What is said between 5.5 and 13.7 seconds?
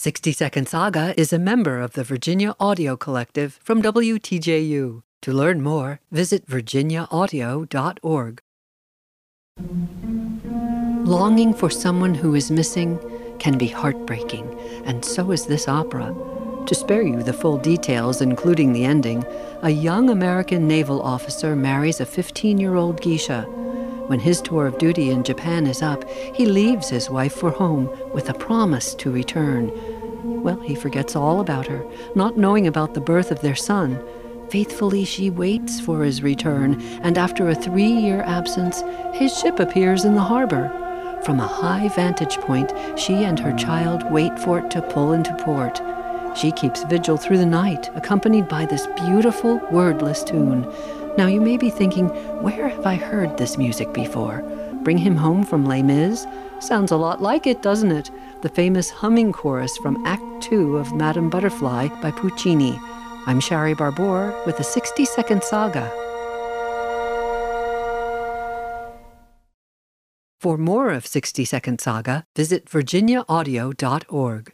more, visit virginiaaudio.org. Longing for someone who is missing can be